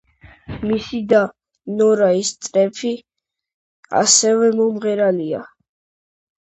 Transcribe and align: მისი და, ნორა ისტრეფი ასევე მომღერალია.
მისი 0.69 1.01
და, 1.11 1.19
ნორა 1.81 2.07
ისტრეფი 2.21 2.91
ასევე 4.03 4.53
მომღერალია. 4.63 5.49